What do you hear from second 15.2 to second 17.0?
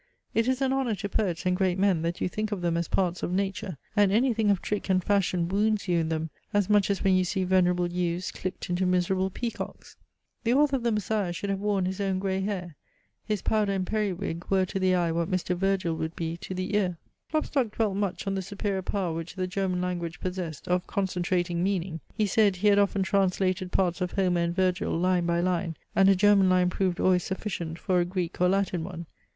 Mr. Virgil would be to the ear.